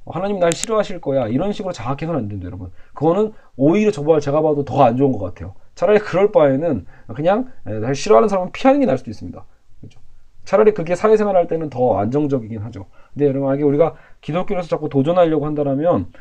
[0.07, 1.29] 하나님 날 싫어하실 거야.
[1.29, 2.71] 이런 식으로 자학해서는 안 된다, 여러분.
[2.95, 5.55] 그거는 오히려 저번 제가 봐도 더 안 좋은 것 같아요.
[5.77, 9.45] 차라리 그럴 바에는 그냥 날 싫어하는 사람은 피하는 게 나을 수도 있습니다.
[9.81, 10.01] 그렇죠?
[10.45, 12.87] 차라리 그게 사회생활 할 때는 더 안정적이긴 하죠.
[13.15, 16.17] 근데 여러분, 만약에 우리가 기독교에서 자꾸 도전하려고 한다면 예,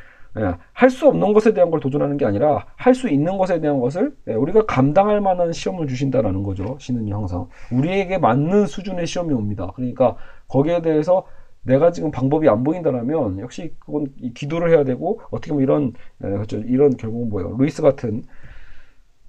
[0.73, 4.15] 할 수 없는 것에 대한 걸 도전하는 게 아니라 할 수 있는 것에 대한 것을
[4.27, 6.77] 예, 우리가 감당할 만한 시험을 주신다라는 거죠.
[6.79, 9.71] 신은 항상 우리에게 맞는 수준의 시험이 옵니다.
[9.75, 10.15] 그러니까
[10.47, 11.25] 거기에 대해서
[11.63, 16.57] 내가 지금 방법이 안 보인다라면 역시 그건 기도를 해야 되고 어떻게 보면 이런 예, 그렇죠.
[16.59, 17.55] 이런 결국은 뭐예요?
[17.57, 18.23] 루이스 같은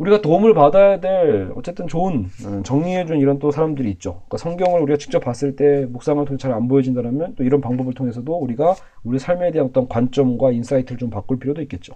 [0.02, 4.14] 우리가 도움을 받아야 될 어쨌든 좋은 어, 정리해준 이런 또 사람들이 있죠.
[4.26, 8.34] 그러니까 성경을 우리가 직접 봤을 때 묵상을 통해 잘 안 보여진다면 또 이런 방법을 통해서도
[8.36, 11.94] 우리가 우리 삶에 대한 어떤 관점과 insight를 좀 바꿀 필요도 있겠죠.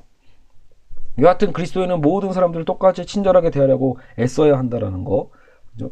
[1.18, 5.30] 여하튼 그리스도인은 모든 사람들을 똑같이 친절하게 대하려고 애써야 한다라는 거.
[5.72, 5.90] 그죠?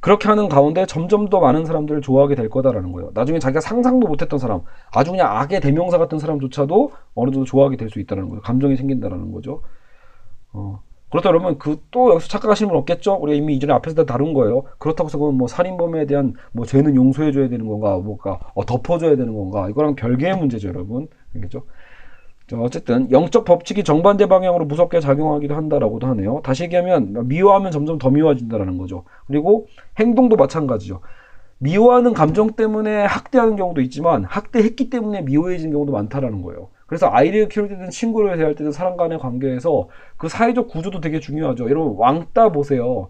[0.00, 3.10] 그렇게 하는 가운데 점점 더 많은 사람들을 좋아하게 될 거다라는 거예요.
[3.14, 7.88] 나중에 자기가 상상도 못했던 사람, 아주 그냥 악의 대명사 같은 사람조차도 어느 정도 좋아하게 될
[7.90, 8.40] 수 있다는 거예요.
[8.42, 9.62] 감정이 생긴다라는 거죠.
[10.52, 10.80] 어.
[11.10, 13.14] 그렇다 그러면 그 또 여기서 착각하시는 분 없겠죠?
[13.14, 14.64] 우리가 이미 이전에 앞에서 다 다룬 거예요.
[14.78, 19.34] 그렇다고 해서 그건 뭐 살인범에 대한 뭐 죄는 용서해줘야 되는 건가, 뭐가 어, 덮어줘야 되는
[19.34, 21.08] 건가, 이거랑 별개의 문제죠, 여러분.
[21.34, 21.62] 알겠죠?
[22.54, 26.40] 어쨌든 영적 법칙이 정반대 방향으로 무섭게 작용하기도 한다라고도 하네요.
[26.44, 29.04] 다시 얘기하면 미워하면 점점 더 미워진다라는 거죠.
[29.26, 29.66] 그리고
[29.98, 31.00] 행동도 마찬가지죠.
[31.58, 36.68] 미워하는 감정 때문에 학대하는 경우도 있지만 학대했기 때문에 미워해지는 경우도 많다라는 거예요.
[36.86, 41.68] 그래서 아이를 키울 때든 친구를 대할 때든 사람 간의 관계에서 그 사회적 구조도 되게 중요하죠.
[41.68, 43.08] 여러분 왕따 보세요.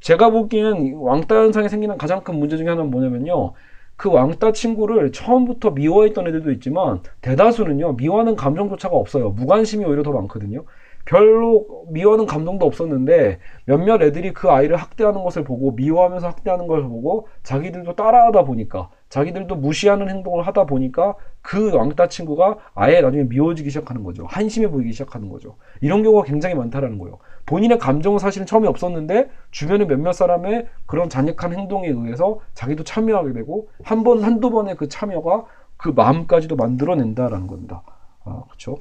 [0.00, 3.54] 제가 보기엔 왕따 현상이 생기는 가장 큰 문제 중에 하나는 뭐냐면요.
[3.96, 10.64] 그 왕따 친구를 처음부터 미워했던 애들도 있지만 대다수는요 미워하는 감정조차가 없어요 무관심이 오히려 더 많거든요
[11.06, 17.28] 별로 미워하는 감정도 없었는데 몇몇 애들이 그 아이를 학대하는 것을 보고 미워하면서 학대하는 것을 보고
[17.42, 24.02] 자기들도 따라하다 보니까 자기들도 무시하는 행동을 하다 보니까 그 왕따 친구가 아예 나중에 미워지기 시작하는
[24.02, 24.26] 거죠.
[24.28, 25.56] 한심해 보이기 시작하는 거죠.
[25.80, 27.18] 이런 경우가 굉장히 많다라는 거예요.
[27.46, 33.68] 본인의 감정은 사실은 처음에 없었는데 주변의 몇몇 사람의 그런 잔혹한 행동에 의해서 자기도 참여하게 되고
[33.84, 35.44] 한 번, 한두 번의 그 참여가
[35.76, 37.82] 그 마음까지도 만들어낸다라는 겁니다.
[38.24, 38.78] 아, 그렇죠.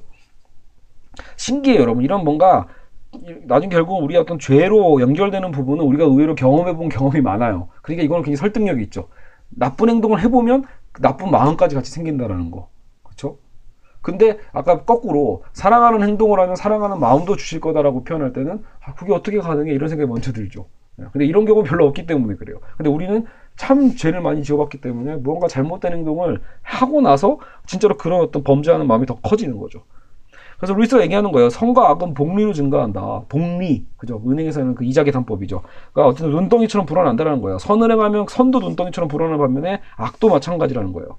[1.36, 2.04] 신기해요, 여러분.
[2.04, 2.68] 이런 뭔가
[3.44, 7.70] 나중 결국 우리 어떤 죄로 연결되는 부분은 우리가 의외로 경험해본 경험이 많아요.
[7.82, 9.08] 그러니까 이거는 굉장히 설득력이 있죠.
[9.56, 10.64] 나쁜 행동을 해보면
[11.02, 12.70] 나쁜 마음까지 같이 생긴다라는 거.
[13.04, 13.38] 그렇죠?
[14.02, 19.40] 근데 아까 거꾸로 사랑하는 행동을 하면 사랑하는 마음도 주실 거다라고 표현할 때는 아, 그게 어떻게
[19.40, 20.68] 가능해 이런 생각이 먼저 들죠.
[21.00, 22.60] 예, 근데 이런 경우 별로 없기 때문에 그래요.
[22.78, 28.44] 근데 우리는 참 죄를 많이 지어봤기 때문에 무언가 잘못된 행동을 하고 나서 진짜로 그런 어떤
[28.44, 29.84] 범죄하는 마음이 더 커지는 거죠.
[30.58, 31.50] 그래서 루이스가 얘기하는 거예요.
[31.50, 33.24] 선과 악은 복리로 증가한다.
[33.30, 33.86] 복리.
[33.98, 34.22] 그죠?
[34.26, 35.62] 은행에서는 그 이자 계산법이죠.
[35.92, 37.60] 그러니까 어쨌든 눈덩이처럼 불어난다는 거예요.
[37.60, 41.18] 선을 행하면 선도 눈덩이처럼 불어나는 반면에 악도 마찬가지라는 거예요.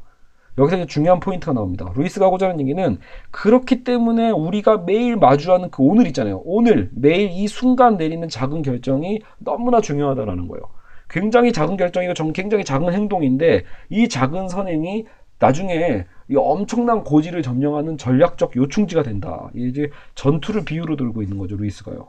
[0.59, 1.93] 여기서 이제 중요한 포인트가 나옵니다.
[1.95, 2.99] 루이스가 하고자 하는 얘기는
[3.31, 6.41] 그렇기 때문에 우리가 매일 마주하는 그 오늘 있잖아요.
[6.45, 10.63] 오늘, 매일 이 순간 내리는 작은 결정이 너무나 중요하다라는 거예요.
[11.09, 15.07] 굉장히 작은 결정이고 굉장히 작은 행동인데 이 작은 선행이
[15.39, 19.49] 나중에 이 엄청난 고지를 점령하는 전략적 요충지가 된다.
[19.55, 22.09] 이제 전투를 비유로 들고 있는 거죠, 루이스가요.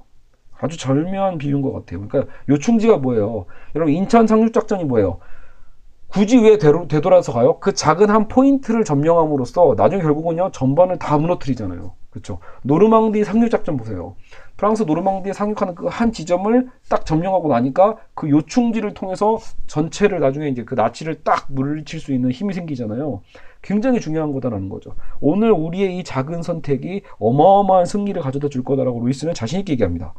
[0.59, 2.07] 아주 절묘한 비유인 것 같아요.
[2.07, 3.45] 그러니까 요충지가 뭐예요?
[3.75, 5.19] 여러분 인천 상륙작전이 뭐예요?
[6.07, 7.59] 굳이 왜 되돌, 되돌아서 가요?
[7.59, 11.93] 그 작은 한 포인트를 점령함으로써 나중에 결국은요 전반을 다 무너뜨리잖아요.
[12.09, 12.39] 그렇죠?
[12.63, 14.15] 노르망디 상륙작전 보세요.
[14.57, 20.63] 프랑스 노르망디에 상륙하는 그 한 지점을 딱 점령하고 나니까 그 요충지를 통해서 전체를 나중에 이제
[20.63, 23.21] 그 나치를 딱 물리칠 수 있는 힘이 생기잖아요.
[23.61, 24.95] 굉장히 중요한 거다라는 거죠.
[25.19, 30.13] 오늘 우리의 이 작은 선택이 어마어마한 승리를 가져다 줄 거다라고 루이스는 자신있게 얘기합니다.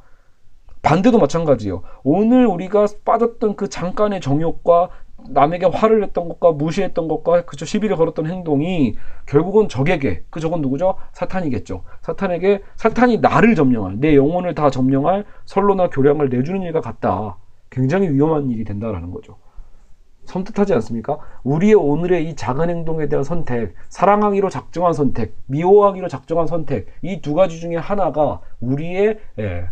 [0.82, 1.82] 반대도 마찬가지예요.
[2.02, 4.88] 오늘 우리가 빠졌던 그 잠깐의 정욕과
[5.28, 8.94] 남에게 화를 냈던 것과 무시했던 것과 그저 시비를 걸었던 행동이
[9.26, 10.94] 결국은 적에게 그 적은 누구죠?
[11.12, 11.82] 사탄이겠죠.
[12.02, 17.36] 사탄에게 사탄이 나를 점령할 내 영혼을 다 점령할 선로나 교량을 내주는 일과 같다.
[17.70, 19.36] 굉장히 위험한 일이 된다라는 거죠.
[20.24, 21.18] 섬뜩하지 않습니까?
[21.42, 27.34] 우리의 오늘의 이 작은 행동에 대한 선택, 사랑하기로 작정한 선택, 미워하기로 작정한 선택, 이 두
[27.34, 29.64] 가지 중에 하나가 우리의 예,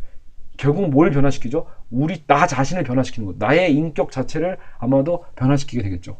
[0.56, 1.66] 결국 뭘 변화시키죠?
[1.90, 6.16] 우리 나 자신을 변화시키는 것, 나의 인격 자체를 아마도 변화시키게 되겠죠.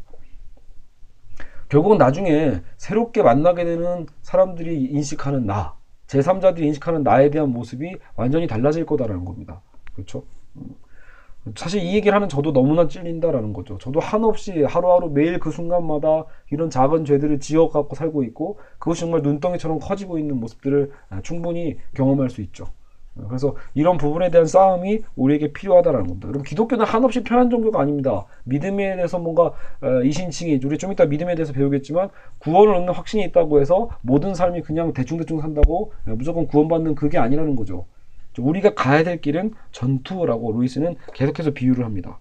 [1.68, 5.74] 결국은 나중에 새롭게 만나게 되는 사람들이 인식하는 나,
[6.06, 9.62] 제3자들이 인식하는 나에 대한 모습이 완전히 달라질 거다라는 겁니다.
[9.94, 10.24] 그렇죠?
[11.54, 13.78] 사실 이 얘기를 하는 저도 너무나 찔린다라는 거죠.
[13.78, 19.78] 저도 한없이 하루하루 매일 그 순간마다 이런 작은 죄들을 지어갖고 살고 있고 그것이 정말 눈덩이처럼
[19.78, 20.90] 커지고 있는 모습들을
[21.22, 22.66] 충분히 경험할 수 있죠.
[23.28, 26.28] 그래서 이런 부분에 대한 싸움이 우리에게 필요하다라는 겁니다.
[26.28, 28.26] 그럼 기독교는 한없이 편한 종교가 아닙니다.
[28.44, 33.60] 믿음에 대해서 뭔가 어, 이신칭이 우리 좀 이따 믿음에 대해서 배우겠지만 구원을 얻는 확신이 있다고
[33.60, 37.86] 해서 모든 삶이 그냥 대충대충 산다고 무조건 구원받는 그게 아니라는 거죠.
[38.38, 42.18] 우리가 가야 될 길은 전투라고 루이스는 계속해서 비유를 합니다.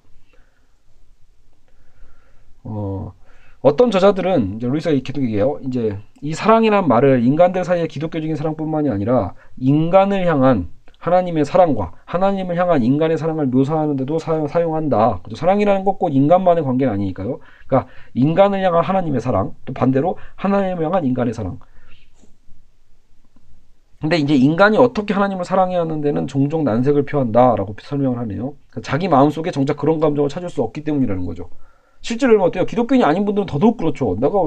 [2.64, 3.14] 어,
[3.60, 5.60] 어떤 저자들은 이제 루이스가 이렇게 얘기해요.
[5.64, 10.70] 이제 이 사랑이란 말을 인간들 사이의 기독교적인 사랑뿐만이 아니라 인간을 향한
[11.06, 15.22] 하나님의 사랑과 하나님을 향한 인간의 사랑을 묘사하는데도 사용, 사용한다.
[15.36, 17.40] 사랑이라는 것 꼭 인간만의 관계는 아니니까요.
[17.68, 21.60] 그러니까 인간을 향한 하나님의 사랑, 또 반대로 하나님을 향한 인간의 사랑.
[24.02, 28.56] 근데 이제 인간이 어떻게 하나님을 사랑해야 하는 데는 종종 난색을 표한다라고 설명을 하네요.
[28.70, 31.50] 그러니까 자기 마음속에 정작 그런 감정을 찾을 수 없기 때문이라는 거죠.
[32.02, 32.66] 실제로 어때요?
[32.66, 34.16] 기독교인이 아닌 분들은 더더욱 그렇죠.
[34.20, 34.38] 내가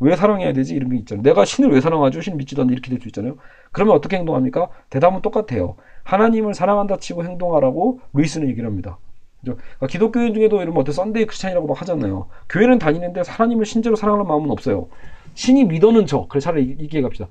[0.00, 0.74] 왜 사랑해야 되지?
[0.74, 1.22] 이런 게 있잖아요.
[1.22, 2.20] 내가 신을 왜 사랑하죠?
[2.20, 3.36] 신 믿지도 않는데 이렇게 될 수 있잖아요.
[3.72, 4.68] 그러면 어떻게 행동합니까?
[4.90, 5.76] 대답은 똑같아요.
[6.04, 8.98] 하나님을 사랑한다 치고 행동하라고 루이스는 얘기를 합니다.
[9.42, 12.28] 그러니까 기독교인 중에도 이런 어때 Sunday Christian이라고 막 하잖아요.
[12.48, 14.88] 교회는 다니는데 하나님을 실제로 사랑하는 마음은 없어요.
[15.34, 16.28] 신이 믿어는 척.
[16.28, 17.28] 그래 차라리 얘기해 갑시다.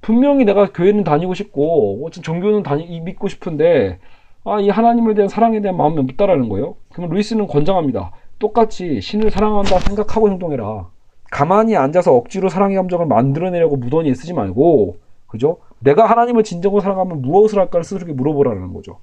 [0.00, 3.98] 분명히 내가 교회는 다니고 싶고 어떤 종교는 다니 믿고 싶은데
[4.44, 6.76] 아, 이 하나님에 대한 사랑에 대한 마음이 없다라는 거예요.
[6.92, 8.12] 그러면 루이스는 권장합니다.
[8.38, 10.88] 똑같이 신을 사랑한다 생각하고 행동해라.
[11.30, 15.58] 가만히 앉아서 억지로 사랑의 감정을 만들어내려고 무던히 쓰지 말고, 그죠?
[15.80, 18.98] 내가 하나님을 진정으로 사랑하면 무엇을 할까를 스스로에게 물어보라는 거죠.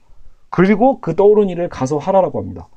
[0.49, 2.67] 그리고 그 떠오른 일을 가서 하라라고 합니다.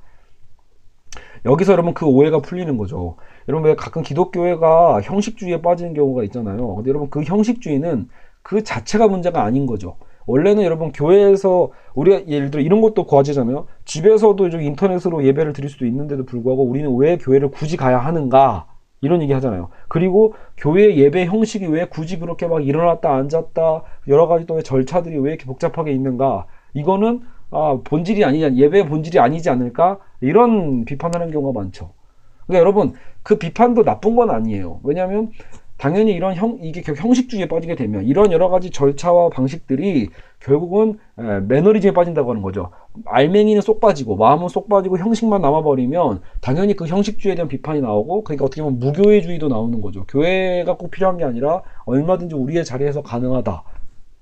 [1.45, 3.17] 여기서 여러분 그 오해가 풀리는 거죠.
[3.49, 6.75] 여러분 왜 가끔 기독교회가 형식주의에 빠지는 경우가 있잖아요.
[6.77, 8.09] 근데 여러분 그 형식주의는
[8.43, 9.97] 그 자체가 문제가 아닌 거죠.
[10.27, 13.67] 원래는 여러분 교회에서 우리가 예를 들어 이런 것도 과제잖아요.
[13.85, 18.67] 집에서도 좀 인터넷으로 예배를 드릴 수도 있는데도 불구하고 우리는 왜 교회를 굳이 가야 하는가?
[19.01, 19.69] 이런 얘기 하잖아요.
[19.89, 25.31] 그리고 교회 예배 형식이 왜 굳이 그렇게 막 일어났다 앉았다 여러 가지 또 절차들이 왜
[25.31, 26.47] 이렇게 복잡하게 있는가?
[26.75, 29.99] 이거는 아, 본질이 아니냐, 예배의 본질이 아니지 않을까?
[30.21, 31.93] 이런 비판하는 경우가 많죠.
[32.47, 34.81] 그러니까 여러분, 그 비판도 나쁜 건 아니에요.
[34.83, 35.31] 왜냐하면
[35.79, 40.09] 당연히 이런 형, 이게 형식주의에 빠지게 되면 이런 여러 가지 절차와 방식들이
[40.41, 42.71] 결국은 에, 매너리즘에 빠진다고 하는 거죠.
[43.07, 48.45] 알맹이는 쏙 빠지고 마음은 쏙 빠지고 형식만 남아버리면 당연히 그 형식주의에 대한 비판이 나오고 그러니까
[48.45, 50.05] 어떻게 보면 무교회주의도 나오는 거죠.
[50.09, 53.63] 교회가 꼭 필요한 게 아니라 얼마든지 우리의 자리에서 가능하다.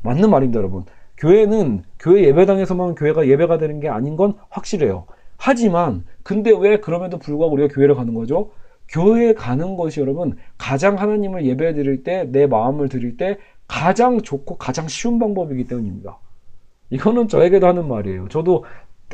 [0.02, 0.84] 맞는 말입니다, 여러분.
[1.18, 5.06] 교회는 교회 예배당에서만 교회가 예배가 되는 게 아닌 건 확실해요.
[5.38, 8.50] 하지만 근데 왜 그럼에도 불구하고 우리가 교회를 가는 거죠?
[8.88, 14.56] 교회에 가는 것이 여러분 가장 하나님을 예배 드릴 때 내 마음을 드릴 때 가장 좋고
[14.56, 16.18] 가장 쉬운 방법이기 때문입니다.
[16.90, 18.28] 이거는 저에게도 하는 말이에요.
[18.28, 18.64] 저도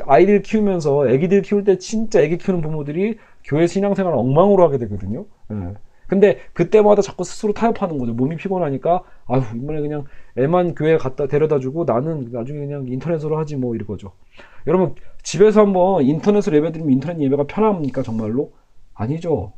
[0.07, 5.27] 아이들 키우면서 아기들 키울 때 진짜 아기 키우는 부모들이 교회 신앙생활을 엉망으로 하게 되거든요.
[5.51, 5.75] 예.
[6.07, 8.13] 근데 그때마다 자꾸 스스로 타협하는 거죠.
[8.13, 10.05] 몸이 피곤하니까 아휴 이번에 그냥
[10.37, 14.13] 애만 교회 갖다 데려다 주고 나는 나중에 그냥 인터넷으로 하지 뭐 이러거죠.
[14.67, 18.53] 여러분 집에서 한번 인터넷으로 예배드리면 인터넷 예배가 편합니까 정말로?
[18.93, 19.55] 아니죠.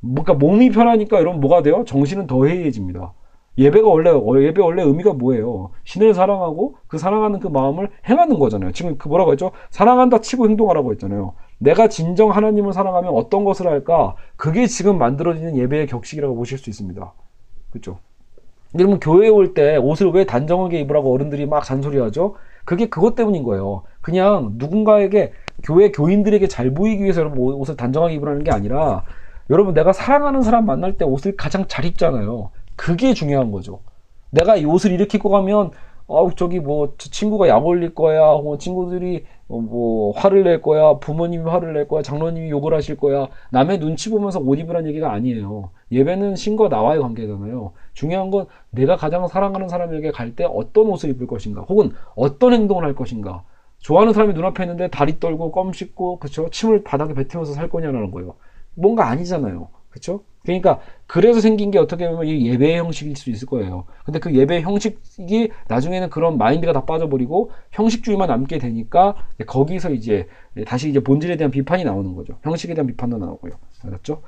[0.00, 1.84] 그러니까 몸이 편하니까 여러분 뭐가 돼요?
[1.86, 3.12] 정신은 더 해이해집니다.
[3.58, 4.10] 예배가 원래
[4.46, 5.70] 예배 원래 의미가 뭐예요?
[5.84, 8.72] 신을 사랑하고 그 사랑하는 그 마음을 행하는 거잖아요.
[8.72, 9.50] 지금 그 뭐라고 했죠?
[9.70, 11.34] 사랑한다 치고 행동하라고 했잖아요.
[11.58, 14.14] 내가 진정 하나님을 사랑하면 어떤 것을 할까?
[14.36, 17.12] 그게 지금 만들어지는 예배의 격식이라고 보실 수 있습니다.
[17.70, 17.98] 그렇죠?
[18.78, 22.36] 여러분 교회에 올 때 옷을 왜 단정하게 입으라고 어른들이 막 잔소리하죠?
[22.64, 23.82] 그게 그것 때문인 거예요.
[24.00, 25.32] 그냥 누군가에게
[25.64, 29.04] 교회 교인들에게 잘 보이기 위해서 여러분 옷을 단정하게 입으라는 게 아니라
[29.50, 32.50] 여러분 내가 사랑하는 사람 만날 때 옷을 가장 잘 입잖아요.
[32.78, 33.80] 그게 중요한 거죠.
[34.30, 35.72] 내가 이 옷을 이렇게 입고 가면
[36.08, 41.44] 아우 저기 뭐저 친구가 약 올릴 거야, 혹은 친구들이 어, 뭐 화를 낼 거야, 부모님이
[41.50, 43.28] 화를 낼 거야, 장로님이 욕을 하실 거야.
[43.50, 45.70] 남의 눈치 보면서 옷 입으란 얘기가 아니에요.
[45.90, 47.72] 예배는 신과 나와의 관계잖아요.
[47.94, 52.84] 중요한 건 내가 가장 사랑하는 사람에게 갈 때 어떤 옷을 입을 것인가, 혹은 어떤 행동을
[52.84, 53.42] 할 것인가.
[53.80, 58.34] 좋아하는 사람이 눈앞에 있는데 다리 떨고 껌 씹고 그쵸 침을 바닥에 뱉으면서 살 거냐라는 거예요.
[58.74, 59.68] 뭔가 아니잖아요.
[59.98, 60.22] 그쵸?
[60.42, 63.84] 그러니까 그래서 생긴 게 어떻게 보면 이 예배의 형식일 수 있을 거예요.
[64.04, 70.28] 근데 그 예배의 형식이 나중에는 그런 마인드가 다 빠져버리고 형식주의만 남게 되니까 거기서 이제
[70.66, 72.38] 다시 이제 본질에 대한 비판이 나오는 거죠.
[72.42, 73.52] 형식에 대한 비판도 나오고요.
[73.84, 74.22] 알았죠?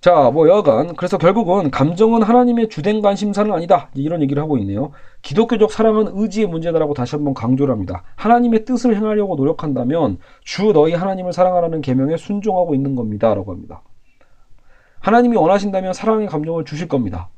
[0.00, 3.90] 자, 뭐 여하간 그래서 결국은 감정은 하나님의 주된 관심사는 아니다.
[3.94, 4.92] 이런 얘기를 하고 있네요.
[5.22, 8.04] 기독교적 사랑은 의지의 문제다라고 다시 한번 강조를 합니다.
[8.14, 13.82] 하나님의 뜻을 행하려고 노력한다면 주 너희 하나님을 사랑하라는 계명에 순종하고 있는 겁니다라고 합니다.
[15.00, 17.28] 하나님이 원하신다면 사랑의 감정을 주실 겁니다.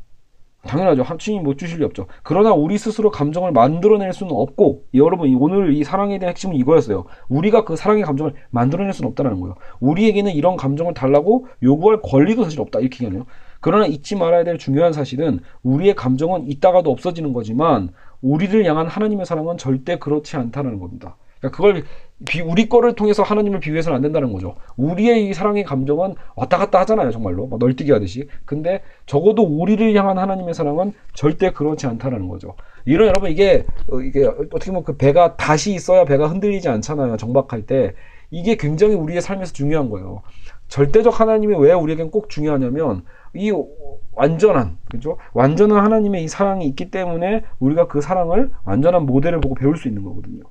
[0.66, 1.02] 당연하죠.
[1.02, 2.06] 하나님이 못 주실 리 없죠.
[2.22, 7.04] 그러나 우리 스스로 감정을 만들어낼 수는 없고, 여러분, 이 오늘 이 사랑에 대한 핵심은 이거였어요.
[7.28, 9.54] 우리가 그 사랑의 감정을 만들어낼 수는 없다는 거예요.
[9.80, 12.80] 우리에게는 이런 감정을 달라고 요구할 권리도 사실 없다.
[12.80, 13.26] 이렇게 얘기하네요.
[13.60, 19.56] 그러나 잊지 말아야 될 중요한 사실은 우리의 감정은 있다가도 없어지는 거지만, 우리를 향한 하나님의 사랑은
[19.56, 21.16] 절대 그렇지 않다는 겁니다.
[21.38, 21.84] 그러니까 그걸
[22.26, 24.56] 비- 우리 거를 통해서 하나님을 비유해서는 안 된다는 거죠.
[24.76, 27.46] 우리의 이 사랑의 감정은 왔다 갔다 하잖아요, 정말로.
[27.46, 28.28] 막 널뛰기 하듯이.
[28.44, 32.54] 근데 적어도 우리를 향한 하나님의 사랑은 절대 그렇지 않다는 거죠.
[32.84, 37.16] 이런 여러분 이게 어, 이게 어떻게 보면 그 배가 다시 있어야 배가 흔들리지 않잖아요.
[37.16, 37.94] 정박할 때.
[38.32, 40.22] 이게 굉장히 우리의 삶에서 중요한 거예요.
[40.68, 43.02] 절대적 하나님이 왜 우리에겐 꼭 중요하냐면
[43.34, 43.52] 이
[44.12, 45.16] 완전한 그죠?
[45.32, 50.04] 완전한 하나님의 이 사랑이 있기 때문에 우리가 그 사랑을 완전한 모델을 보고 배울 수 있는
[50.04, 50.44] 거거든요.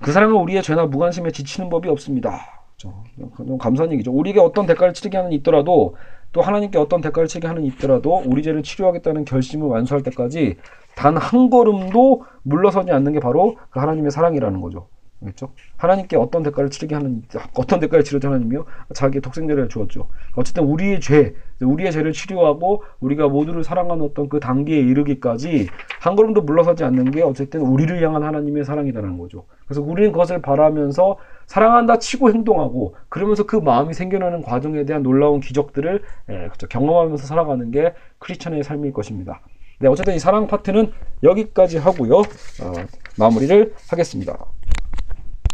[0.00, 2.40] 그 사랑은 우리의 죄나 무관심에 지치는 법이 없습니다.
[2.76, 3.58] 그렇죠?
[3.58, 4.12] 감사한 얘기죠.
[4.12, 5.96] 우리에게 어떤 대가를 치르게 하는 있더라도
[6.32, 10.56] 또 하나님께 어떤 대가를 치르게 하는 있더라도 우리 죄를 치료하겠다는 결심을 완수할 때까지
[10.96, 14.88] 단 한 걸음도 물러서지 않는 게 바로 그 하나님의 사랑이라는 거죠.
[15.20, 15.52] 그렇죠?
[15.78, 17.22] 하나님께 어떤 대가를 치르게 하는
[17.54, 20.08] 어떤 대가를 치르자 하나님이요 자기의 독생자를 주었죠.
[20.36, 25.68] 어쨌든 우리의 죄, 우리의 죄를 치료하고 우리가 모두를 사랑하는 어떤 그 단계에 이르기까지
[26.00, 29.46] 한 걸음도 물러서지 않는 게 어쨌든 우리를 향한 하나님의 사랑이라는 거죠.
[29.66, 36.02] 그래서 우리는 그것을 바라면서 사랑한다 치고 행동하고 그러면서 그 마음이 생겨나는 과정에 대한 놀라운 기적들을
[36.30, 36.66] 예, 그렇죠.
[36.68, 39.40] 경험하면서 살아가는 게 크리스천의 삶일 것입니다.
[39.80, 42.18] 네, 어쨌든 이 사랑 파트는 여기까지 하고요.
[42.18, 42.72] 어,
[43.18, 44.38] 마무리를 하겠습니다.